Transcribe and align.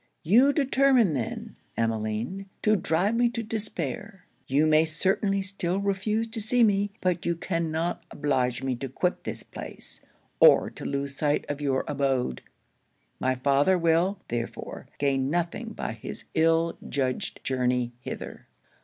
You 0.23 0.51
determine 0.51 1.13
then, 1.13 1.57
Emmeline, 1.77 2.49
to 2.63 2.75
drive 2.75 3.13
me 3.13 3.29
to 3.29 3.43
despair! 3.43 4.25
'You 4.47 4.65
may 4.65 4.83
certainly 4.83 5.43
still 5.43 5.77
refuse 5.79 6.27
to 6.29 6.41
see 6.41 6.63
me; 6.63 6.89
but 7.01 7.23
you 7.23 7.35
cannot 7.35 8.03
oblige 8.09 8.63
me 8.63 8.75
to 8.77 8.89
quit 8.89 9.25
this 9.25 9.43
place, 9.43 10.01
or 10.39 10.71
to 10.71 10.85
lose 10.85 11.15
sight 11.15 11.45
of 11.47 11.61
your 11.61 11.83
abode. 11.87 12.41
My 13.19 13.35
father 13.35 13.77
will, 13.77 14.19
therefore, 14.27 14.87
gain 14.97 15.29
nothing 15.29 15.67
by 15.73 15.91
his 15.91 16.25
ill 16.33 16.79
judged 16.89 17.43
journey 17.43 17.93
hither. 17.99 18.47